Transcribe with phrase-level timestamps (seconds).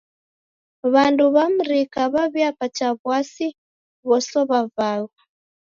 [0.93, 3.47] W'andu w'a mrika w'aw'iapata w'asi
[4.07, 5.07] ghosow'a vaghu.